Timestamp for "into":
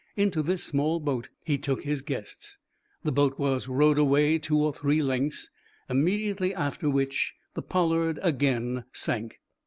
0.17-0.41